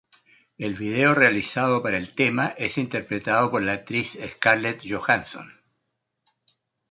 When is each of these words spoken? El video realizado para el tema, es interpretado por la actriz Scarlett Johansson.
El 0.57 0.73
video 0.73 1.13
realizado 1.13 1.83
para 1.83 1.97
el 1.99 2.15
tema, 2.15 2.55
es 2.57 2.79
interpretado 2.79 3.51
por 3.51 3.61
la 3.61 3.73
actriz 3.73 4.17
Scarlett 4.31 4.81
Johansson. 4.89 5.51